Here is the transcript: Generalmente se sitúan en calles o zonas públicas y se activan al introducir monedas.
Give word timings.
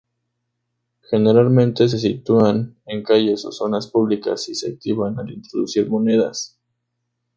Generalmente 1.03 1.87
se 1.87 1.99
sitúan 1.99 2.75
en 2.87 3.03
calles 3.03 3.45
o 3.45 3.51
zonas 3.51 3.85
públicas 3.85 4.49
y 4.49 4.55
se 4.55 4.71
activan 4.71 5.19
al 5.19 5.29
introducir 5.29 5.87
monedas. 5.91 6.57